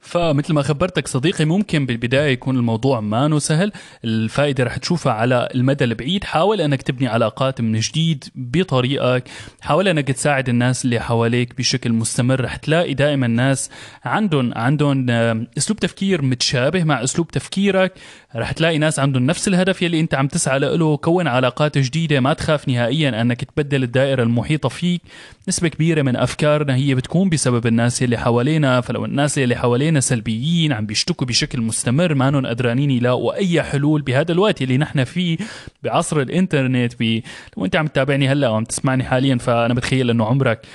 فمثل 0.00 0.52
ما 0.52 0.62
خبرتك 0.62 1.08
صديقي 1.08 1.44
ممكن 1.44 1.86
بالبداية 1.86 2.32
يكون 2.32 2.56
الموضوع 2.56 3.00
ما 3.00 3.38
سهل. 3.38 3.72
الفائدة 4.04 4.64
رح 4.64 4.76
تشوفها 4.76 5.12
على 5.12 5.48
المدى 5.54 5.84
البعيد. 5.84 6.24
حاول 6.24 6.60
أنك 6.60 6.82
تبني 6.82 7.06
علاقات 7.06 7.60
من 7.60 7.78
جديد 7.78 8.24
بطريقك. 8.34 9.28
حاول 9.60 9.88
أنك 9.88 10.08
تساعد 10.08 10.48
الناس 10.48 10.84
اللي 10.84 11.00
حواليك 11.00 11.56
بشكل 11.58 11.92
مستمر. 11.92 12.40
رح 12.40 12.56
تلاقي 12.56 12.94
دائما 12.94 13.26
ناس 13.26 13.70
عندهم 14.04 14.52
عندهم 14.56 15.06
أسلوب 15.58 15.78
تفكير 15.80 16.22
متشابه 16.22 16.84
مع 16.84 17.04
أسلوب 17.04 17.28
تفكيرك. 17.28 17.92
رح 18.36 18.52
تلاقي 18.52 18.78
ناس 18.78 18.98
عندهم 18.98 19.26
نفس 19.26 19.48
الهدف 19.48 19.82
يلي 19.82 20.00
أنت 20.00 20.14
عم 20.14 20.28
تسعى 20.28 20.58
له. 20.58 20.96
كون 20.96 21.26
علاقات 21.26 21.78
جديدة 21.78 22.20
ما 22.20 22.32
تخاف 22.32 22.68
نهائيا 22.68 23.20
أنك 23.20 23.44
تبدل 23.44 23.82
الدائرة 23.82 24.22
المحيطة 24.22 24.68
فيك. 24.68 25.02
نسبة 25.48 25.68
كبيرة 25.68 26.02
من 26.02 26.16
أفكارنا 26.16 26.74
هي 26.74 26.94
بتكون 26.94 27.28
بسبب 27.28 27.66
الناس 27.66 28.02
اللي 28.02 28.18
حوالينا. 28.18 28.80
فلو 28.80 29.04
الناس 29.04 29.38
اللي 29.38 29.56
حوالينا 29.56 29.95
سلبيين 30.00 30.72
عم 30.72 30.86
بيشتكوا 30.86 31.26
بشكل 31.26 31.60
مستمر 31.60 32.14
ما 32.14 32.48
قدرانين 32.48 32.90
يلاقوا 32.90 33.34
أي 33.34 33.62
حلول 33.62 34.02
بهذا 34.02 34.32
الوقت 34.32 34.62
اللي 34.62 34.78
نحن 34.78 35.04
فيه 35.04 35.38
بعصر 35.82 36.20
الإنترنت 36.20 36.98
بي... 36.98 37.24
لو 37.56 37.64
أنت 37.64 37.76
عم 37.76 37.86
تتابعني 37.86 38.28
هلأ 38.28 38.48
وعم 38.48 38.64
تسمعني 38.64 39.04
حاليا 39.04 39.36
فأنا 39.36 39.74
بتخيل 39.74 40.10
إنه 40.10 40.24
عمرك 40.24 40.66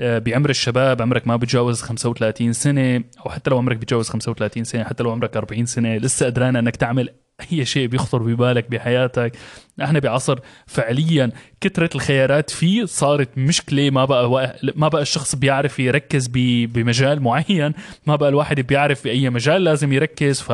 آه، 0.00 0.18
بعمر 0.18 0.50
الشباب 0.50 1.02
عمرك 1.02 1.26
ما 1.26 1.36
بتجاوز 1.36 1.82
35 1.82 2.52
سنة 2.52 3.04
أو 3.26 3.30
حتى 3.30 3.50
لو 3.50 3.58
عمرك 3.58 3.76
بتجاوز 3.76 4.08
35 4.08 4.64
سنة 4.64 4.84
حتى 4.84 5.02
لو 5.02 5.10
عمرك 5.10 5.36
40 5.36 5.66
سنة 5.66 5.96
لسه 5.96 6.26
قدران 6.26 6.56
إنك 6.56 6.76
تعمل 6.76 7.08
أي 7.52 7.64
شيء 7.64 7.86
بيخطر 7.86 8.22
ببالك 8.22 8.70
بحياتك. 8.70 9.32
نحن 9.78 10.00
بعصر 10.00 10.38
فعليا 10.66 11.30
كثرة 11.60 11.90
الخيارات 11.94 12.50
فيه 12.50 12.84
صارت 12.84 13.28
مشكلة. 13.36 13.90
ما 13.90 14.04
بقى 14.04 14.58
ما 14.76 14.88
بقى 14.88 15.02
الشخص 15.02 15.34
بيعرف 15.34 15.78
يركز 15.78 16.26
بمجال 16.34 17.20
معين. 17.22 17.72
ما 18.06 18.16
بقى 18.16 18.28
الواحد 18.28 18.60
بيعرف 18.60 19.04
بأي 19.04 19.30
مجال 19.30 19.64
لازم 19.64 19.92
يركز. 19.92 20.40
ف 20.40 20.52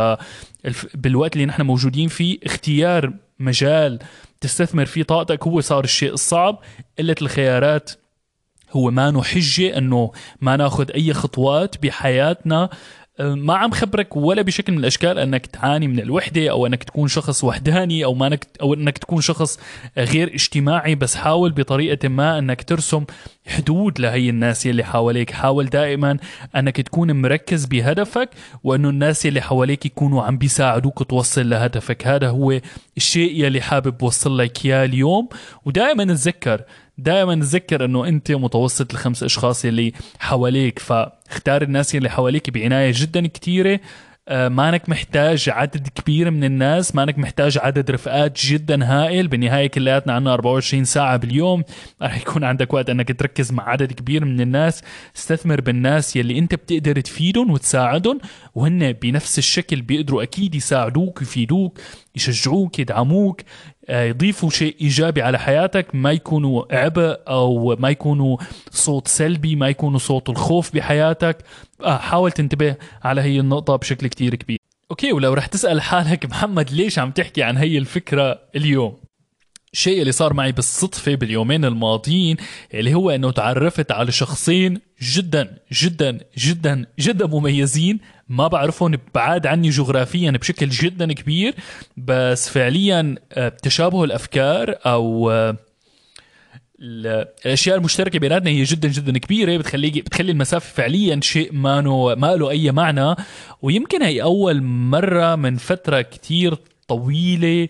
بالوقت 0.94 1.32
اللي 1.32 1.46
نحن 1.46 1.62
موجودين 1.62 2.08
فيه 2.08 2.38
اختيار 2.44 3.12
مجال 3.38 3.98
تستثمر 4.40 4.86
فيه 4.86 5.02
طاقتك 5.02 5.46
هو 5.46 5.60
صار 5.60 5.84
الشيء 5.84 6.12
الصعب. 6.12 6.58
قلة 6.98 7.16
الخيارات 7.22 7.90
هو 8.72 8.90
ما 8.90 9.22
حجة 9.22 9.78
إنه 9.78 10.12
ما 10.40 10.56
ناخذ 10.56 10.90
أي 10.90 11.14
خطوات 11.14 11.82
بحياتنا. 11.82 12.70
ما 13.20 13.56
عم 13.56 13.70
خبرك 13.70 14.16
ولا 14.16 14.42
بشكل 14.42 14.72
من 14.72 14.78
الأشكال 14.78 15.18
أنك 15.18 15.46
تعاني 15.46 15.88
من 15.88 16.00
الوحدة 16.00 16.50
أو 16.50 16.66
أنك 16.66 16.84
تكون 16.84 17.08
شخص 17.08 17.44
وحداني 17.44 18.04
أو 18.04 18.14
ما 18.14 18.26
انك 18.26 18.46
أو 18.62 18.74
أنك 18.74 18.98
تكون 18.98 19.20
شخص 19.20 19.58
غير 19.98 20.34
اجتماعي 20.34 20.94
بس 20.94 21.14
حاول 21.14 21.52
بطريقة 21.52 22.08
ما 22.08 22.38
أنك 22.38 22.62
ترسم 22.62 23.04
حدود 23.46 24.00
لهي 24.00 24.30
الناس 24.30 24.66
اللي 24.66 24.84
حواليك. 24.84 25.30
حاول 25.30 25.66
دائما 25.66 26.16
أنك 26.56 26.80
تكون 26.80 27.12
مركز 27.22 27.64
بهدفك 27.64 28.30
وأنه 28.64 28.88
الناس 28.88 29.26
اللي 29.26 29.40
حواليك 29.40 29.86
يكونوا 29.86 30.22
عم 30.22 30.38
بيساعدوك 30.38 31.02
توصل 31.02 31.50
لهدفك. 31.50 32.06
هذا 32.06 32.28
هو 32.28 32.60
الشيء 32.96 33.44
يلي 33.44 33.60
حابب 33.60 34.02
وصل 34.02 34.38
لك 34.38 34.66
إياه 34.66 34.84
اليوم. 34.84 35.28
ودائما 35.64 36.04
تذكر 36.04 36.62
دائما 36.98 37.34
تذكر 37.34 37.84
أنه 37.84 38.08
أنت 38.08 38.32
متوسط 38.32 38.92
الخمس 38.92 39.22
أشخاص 39.22 39.64
اللي 39.64 39.92
حواليك. 40.18 40.78
فاختار 41.28 41.62
الناس 41.62 41.94
اللي 41.94 42.10
حواليك 42.10 42.50
بعناية 42.50 42.92
جدا 42.94 43.26
كثيره 43.26 43.80
آه، 44.28 44.48
مانك 44.48 44.88
محتاج 44.88 45.48
عدد 45.48 45.88
كبير 45.88 46.30
من 46.30 46.44
الناس 46.44 46.94
مانك 46.94 47.18
محتاج 47.18 47.58
عدد 47.58 47.90
رفقات 47.90 48.40
جدا 48.40 48.84
هائل. 48.84 49.28
بالنهاية 49.28 49.66
كلياتنا 49.66 50.12
عنا 50.12 50.34
24 50.34 50.84
ساعة 50.84 51.16
باليوم. 51.16 51.62
رح 52.02 52.16
يكون 52.16 52.44
عندك 52.44 52.74
وقت 52.74 52.90
إنك 52.90 53.18
تركز 53.18 53.52
مع 53.52 53.68
عدد 53.68 53.92
كبير 53.92 54.24
من 54.24 54.40
الناس. 54.40 54.82
استثمر 55.16 55.60
بالناس 55.60 56.16
يلي 56.16 56.38
أنت 56.38 56.54
بتقدر 56.54 57.00
تفيدهم 57.00 57.50
وتساعدهم. 57.50 58.18
وهن 58.56 58.92
بنفس 58.92 59.38
الشكل 59.38 59.82
بيقدروا 59.82 60.22
أكيد 60.22 60.54
يساعدوك 60.54 61.22
يفيدوك 61.22 61.78
يشجعوك 62.16 62.78
يدعموك. 62.78 63.40
آه، 63.88 64.04
يضيفوا 64.04 64.50
شيء 64.50 64.76
إيجابي 64.80 65.22
على 65.22 65.38
حياتك 65.38 65.94
ما 65.94 66.12
يكونوا 66.12 66.64
عبء 66.76 67.20
أو 67.28 67.76
ما 67.76 67.90
يكونوا 67.90 68.36
صوت 68.70 69.08
سلبي 69.08 69.56
ما 69.56 69.68
يكونوا 69.68 69.98
صوت 69.98 70.28
الخوف 70.28 70.74
بحياتك. 70.74 71.44
آه 71.80 71.98
حاول 71.98 72.32
تنتبه 72.32 72.76
على 73.04 73.20
هي 73.20 73.40
النقطة 73.40 73.76
بشكل 73.76 74.06
كتير 74.06 74.34
كبير. 74.34 74.58
أوكي 74.90 75.12
ولو 75.12 75.32
رح 75.32 75.46
تسأل 75.46 75.80
حالك 75.80 76.26
محمد 76.30 76.70
ليش 76.70 76.98
عم 76.98 77.10
تحكي 77.10 77.42
عن 77.42 77.56
هي 77.56 77.78
الفكرة 77.78 78.38
اليوم؟ 78.56 79.05
الشيء 79.76 80.00
اللي 80.00 80.12
صار 80.12 80.34
معي 80.34 80.52
بالصدفة 80.52 81.14
باليومين 81.14 81.64
الماضيين 81.64 82.36
اللي 82.74 82.94
هو 82.94 83.10
إنه 83.10 83.30
تعرفت 83.30 83.92
على 83.92 84.12
شخصين 84.12 84.80
جدا 85.02 85.58
جدا 85.72 86.20
جدا 86.38 86.86
جدا 86.98 87.26
مميزين 87.26 87.98
ما 88.28 88.48
بعرفهم 88.48 88.98
بعاد 89.14 89.46
عني 89.46 89.70
جغرافيا 89.70 90.30
بشكل 90.30 90.68
جدا 90.68 91.12
كبير 91.12 91.54
بس 91.96 92.48
فعليا 92.48 93.14
آه، 93.32 93.48
تشابه 93.48 94.04
الأفكار 94.04 94.78
أو 94.86 95.30
آه، 95.30 95.56
الأشياء 96.80 97.76
المشتركة 97.76 98.18
بيناتنا 98.18 98.50
هي 98.50 98.62
جدا 98.62 98.88
جدا 98.88 99.18
كبيرة 99.18 99.56
بتخلي 99.56 99.90
بتخلي 99.90 100.32
المسافة 100.32 100.74
فعليا 100.74 101.20
شيء 101.22 101.52
ما 101.52 101.80
ما 102.14 102.36
له 102.36 102.50
أي 102.50 102.72
معنى. 102.72 103.14
ويمكن 103.62 104.02
هي 104.02 104.22
أول 104.22 104.62
مرة 104.62 105.34
من 105.34 105.56
فترة 105.56 106.00
كتير 106.00 106.56
طويلة 106.88 107.68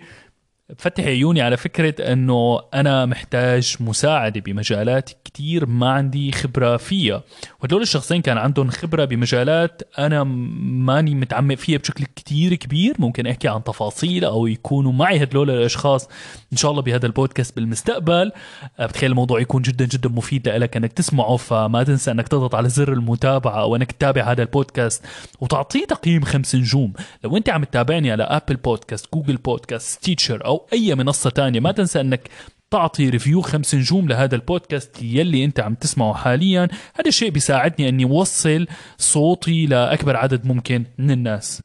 بفتح 0.70 1.04
عيوني 1.04 1.42
على 1.42 1.56
فكرة 1.56 2.12
أنه 2.12 2.60
أنا 2.74 3.06
محتاج 3.06 3.76
مساعدة 3.80 4.40
بمجالات 4.40 5.10
كتير 5.24 5.66
ما 5.66 5.90
عندي 5.90 6.32
خبرة 6.32 6.76
فيها. 6.76 7.22
وهدول 7.60 7.82
الشخصين 7.82 8.22
كان 8.22 8.38
عندهم 8.38 8.70
خبرة 8.70 9.04
بمجالات 9.04 9.82
أنا 9.98 10.24
ماني 10.24 11.14
متعمق 11.14 11.54
فيها 11.54 11.78
بشكل 11.78 12.04
كتير 12.04 12.54
كبير. 12.54 12.94
ممكن 12.98 13.26
أحكي 13.26 13.48
عن 13.48 13.64
تفاصيل 13.64 14.24
أو 14.24 14.46
يكونوا 14.46 14.92
معي 14.92 15.22
هدول 15.22 15.50
الأشخاص 15.50 16.08
إن 16.52 16.56
شاء 16.56 16.70
الله 16.70 16.82
بهذا 16.82 17.06
البودكاست 17.06 17.56
بالمستقبل. 17.56 18.32
آه، 18.78 18.86
بتخيل 18.86 19.10
الموضوع 19.10 19.40
يكون 19.40 19.62
جدا 19.62 19.84
جدا 19.84 20.08
مفيد 20.08 20.48
لك 20.48 20.76
إنك 20.76 20.92
تسمعه 20.92 21.36
فما 21.36 21.82
تنسى 21.82 22.10
إنك 22.10 22.28
تضغط 22.28 22.54
على 22.54 22.68
زر 22.68 22.92
المتابعة 22.92 23.60
أو 23.60 23.76
انك 23.76 23.92
تتابع 23.92 24.32
هذا 24.32 24.42
البودكاست 24.42 25.04
وتعطيه 25.40 25.84
تقييم 25.84 26.22
خمس 26.22 26.54
نجوم. 26.54 26.92
لو 27.24 27.36
أنت 27.36 27.48
عم 27.48 27.64
تتابعني 27.64 28.12
على 28.12 28.22
Apple 28.22 28.56
Podcasts 28.56 29.14
Google 29.14 29.36
Podcasts 29.36 30.04
Stitcher 30.04 30.44
أو 30.44 30.55
أو 30.56 30.66
أي 30.72 30.94
منصة 30.94 31.30
تانية. 31.30 31.60
ما 31.60 31.72
تنسى 31.72 32.00
أنك 32.00 32.28
تعطي 32.70 33.08
review 33.08 33.40
خمس 33.40 33.74
نجوم 33.74 34.08
لهذا 34.08 34.34
البودكاست 34.34 35.02
يلي 35.02 35.44
أنت 35.44 35.60
عم 35.60 35.74
تسمعه 35.74 36.14
حاليا. 36.14 36.68
هذا 36.98 37.08
الشيء 37.08 37.30
بيساعدني 37.30 37.88
أني 37.88 38.04
اوصل 38.04 38.66
صوتي 38.98 39.66
لأكبر 39.66 40.16
عدد 40.16 40.46
ممكن 40.46 40.84
من 40.98 41.10
الناس. 41.10 41.62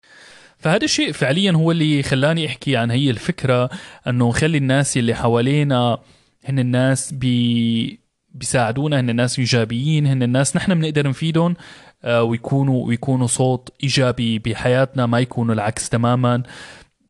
فهذا 0.58 0.86
الشيء 0.86 1.12
فعليا 1.12 1.52
هو 1.52 1.72
اللي 1.72 2.04
خلاني 2.04 2.48
أحكي 2.48 2.78
عن 2.78 2.92
هي 2.92 3.10
الفكرة 3.10 3.70
أنه 4.08 4.30
نخلي 4.30 4.58
الناس 4.58 4.98
اللي 4.98 5.16
حوالينا 5.16 5.98
هن 6.46 6.60
الناس 6.60 7.14
بي 7.14 8.00
بيساعدونا 8.34 9.00
هن 9.00 9.10
الناس 9.10 9.40
إيجابيين 9.40 10.08
هن 10.08 10.24
الناس 10.24 10.56
نحن 10.56 10.76
بنقدر 10.76 11.08
نفيدهم 11.08 11.56
آه، 12.04 12.24
ويكونوا 12.24 12.86
ويكونوا 12.88 13.28
صوت 13.28 13.70
إيجابي 13.84 14.40
بحياتنا 14.40 15.06
ما 15.06 15.20
يكونوا 15.20 15.56
العكس 15.56 15.90
تماما. 15.90 16.44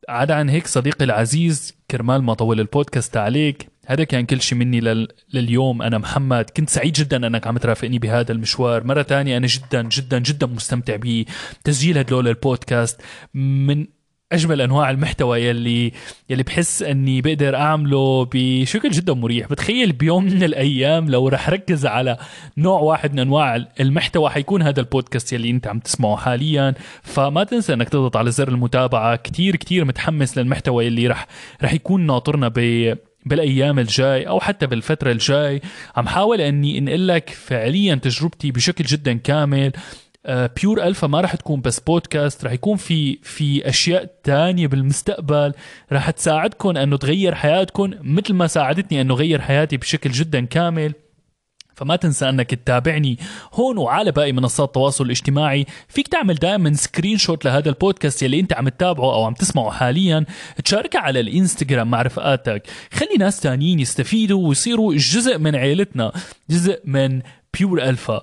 عدا 0.08 0.34
عن 0.34 0.48
هيك 0.48 0.66
صديقي 0.66 1.04
العزيز 1.04 1.74
كرمال 1.90 2.22
ما 2.22 2.34
طول 2.34 2.60
البودكاست 2.60 3.16
عليك 3.16 3.68
هذا 3.86 4.04
كان 4.04 4.26
كل 4.26 4.40
شيء 4.40 4.58
مني 4.58 4.80
لل... 4.80 5.08
لليوم. 5.34 5.82
أنا 5.82 5.98
محمد 5.98 6.50
كنت 6.56 6.70
سعيد 6.70 6.92
جدا 6.92 7.26
أنك 7.26 7.46
عم 7.46 7.58
ترافقني 7.58 7.98
بهذا 7.98 8.32
المشوار. 8.32 8.84
مرة 8.84 9.02
تانية 9.02 9.36
أنا 9.36 9.46
جدا 9.46 9.82
جدا 9.82 10.18
جدا 10.18 10.46
مستمتع 10.46 10.96
بتسجيل 10.96 11.98
هدول 11.98 12.28
البودكاست. 12.28 13.00
من 13.34 13.86
أجمل 14.32 14.60
أنواع 14.60 14.90
المحتوى 14.90 15.40
يلي 15.40 15.92
يلي 16.30 16.42
بحس 16.42 16.82
إني 16.82 17.20
بقدر 17.20 17.56
أعمله 17.56 18.28
بشكل 18.32 18.90
جدا 18.90 19.14
مريح. 19.14 19.48
بتخيل 19.48 19.92
بيوم 19.92 20.24
من 20.24 20.42
الأيام 20.42 21.10
لو 21.10 21.28
رح 21.28 21.50
ركز 21.50 21.86
على 21.86 22.16
نوع 22.56 22.80
واحد 22.80 23.12
من 23.12 23.18
أنواع 23.18 23.64
المحتوى 23.80 24.30
حيكون 24.30 24.62
هذا 24.62 24.80
البودكاست 24.80 25.32
يلي 25.32 25.50
أنت 25.50 25.66
عم 25.66 25.78
تسمعه 25.78 26.16
حاليا. 26.16 26.74
فما 27.02 27.44
تنسى 27.44 27.74
إنك 27.74 27.88
تضغط 27.88 28.16
على 28.16 28.30
زر 28.30 28.48
المتابعة. 28.48 29.16
كتير 29.16 29.56
كتير 29.56 29.84
متحمس 29.84 30.38
للمحتوى 30.38 30.86
يلي 30.86 31.06
رح 31.06 31.26
رح 31.62 31.72
يكون 31.72 32.06
ناطرنا 32.06 32.48
ب 32.48 32.96
بالأيام 33.26 33.78
الجاي 33.78 34.28
أو 34.28 34.40
حتى 34.40 34.66
بالفترة 34.66 35.12
الجاي. 35.12 35.62
عم 35.96 36.08
حاول 36.08 36.40
إني 36.40 36.78
أنقل 36.78 37.08
لك 37.08 37.30
فعليا 37.30 37.94
تجربتي 37.94 38.50
بشكل 38.50 38.84
جدا 38.84 39.12
كامل. 39.12 39.72
Pure 40.28 40.82
Alpha 40.82 41.06
ما 41.06 41.20
راح 41.20 41.34
تكون 41.34 41.60
بس 41.60 41.80
بودكاست 41.80 42.44
راح 42.44 42.52
يكون 42.52 42.76
في 42.76 43.18
في 43.22 43.68
أشياء 43.68 44.10
تانية 44.24 44.66
بالمستقبل. 44.66 45.52
راح 45.92 46.10
تساعدكم 46.10 46.76
أنه 46.76 46.96
تغير 46.96 47.34
حياتكم 47.34 47.90
مثل 48.00 48.34
ما 48.34 48.46
ساعدتني 48.46 49.00
أنه 49.00 49.14
غير 49.14 49.40
حياتي 49.40 49.76
بشكل 49.76 50.10
جدا 50.10 50.44
كامل. 50.44 50.92
فما 51.74 51.96
تنسى 51.96 52.28
أنك 52.28 52.54
تتابعني 52.54 53.18
هون 53.52 53.78
وعلى 53.78 54.12
باقي 54.12 54.32
منصات 54.32 54.68
التواصل 54.68 55.04
الاجتماعي. 55.04 55.66
فيك 55.88 56.08
تعمل 56.08 56.34
دائما 56.34 56.72
screenshot 56.72 57.44
لهذا 57.44 57.68
البودكاست 57.68 58.22
يلي 58.22 58.40
أنت 58.40 58.52
عم 58.52 58.68
تتابعه 58.68 59.14
أو 59.14 59.24
عم 59.24 59.34
تسمعه 59.34 59.70
حاليا. 59.70 60.24
تشاركها 60.64 61.00
على 61.00 61.20
الإنستغرام 61.20 61.90
مع 61.90 62.02
رفقاتك. 62.02 62.62
خلي 62.92 63.16
ناس 63.18 63.40
تانيين 63.40 63.80
يستفيدوا 63.80 64.48
ويصيروا 64.48 64.94
جزء 64.94 65.38
من 65.38 65.56
عيلتنا 65.56 66.12
جزء 66.50 66.80
من 66.84 67.22
Pure 67.58 67.82
Alpha 67.82 68.22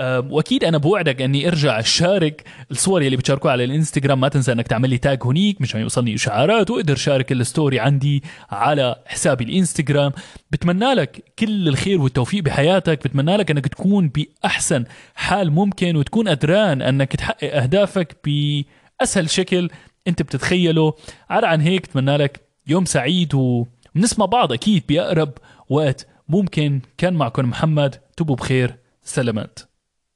وأكيد 0.00 0.64
أنا 0.64 0.78
بوعدك 0.78 1.22
أني 1.22 1.48
أرجع 1.48 1.80
أشارك 1.80 2.44
الصور 2.70 3.02
اللي 3.02 3.16
بتشاركوها 3.16 3.52
على 3.52 3.64
الإنستغرام. 3.64 4.20
ما 4.20 4.28
تنسى 4.28 4.52
أنك 4.52 4.66
تعمل 4.66 4.90
لي 4.90 4.98
tag 4.98 5.18
هونيك 5.22 5.60
مشان 5.60 5.80
يوصلني 5.80 6.14
إشعارات 6.14 6.70
وأقدر 6.70 6.96
شارك 6.96 7.32
ال 7.32 7.40
story 7.40 7.80
عندي 7.80 8.22
على 8.50 8.96
حسابي 9.06 9.44
الإنستغرام. 9.44 10.12
بتمنى 10.50 10.94
لك 10.94 11.32
كل 11.38 11.68
الخير 11.68 12.00
والتوفيق 12.00 12.42
بحياتك. 12.44 13.04
بتمنى 13.04 13.36
لك 13.36 13.50
أنك 13.50 13.68
تكون 13.68 14.08
بأحسن 14.08 14.84
حال 15.14 15.50
ممكن 15.50 15.96
وتكون 15.96 16.28
قدران 16.28 16.82
أنك 16.82 17.16
تحقق 17.16 17.56
أهدافك 17.56 18.16
بأسهل 18.24 19.30
شكل 19.30 19.70
أنت 20.08 20.22
بتتخيله. 20.22 20.94
على 21.30 21.46
عن 21.46 21.60
هيك 21.60 21.82
بتمنى 21.82 22.16
لك 22.16 22.40
يوم 22.66 22.84
سعيد 22.84 23.34
ونسمع 23.34 24.26
بعض 24.26 24.52
أكيد 24.52 24.82
بأقرب 24.88 25.32
وقت. 25.68 26.06
ممكن 26.28 26.80
كان 26.98 27.14
معكم 27.14 27.48
محمد. 27.48 27.96
تبوا 28.16 28.36
بخير. 28.36 28.74
سلامات. 29.04 29.69